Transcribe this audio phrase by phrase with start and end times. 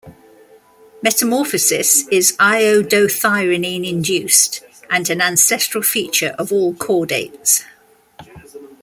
[1.03, 7.61] Metamorphosis is iodothyronine-induced and an ancestral feature of all chordates.